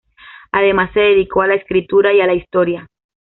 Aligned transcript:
Además 0.51 0.89
se 0.95 0.99
dedicó 0.99 1.43
a 1.43 1.47
la 1.47 1.53
escritura 1.53 2.11
y 2.11 2.21
a 2.21 2.25
la 2.25 2.33
historia. 2.33 2.87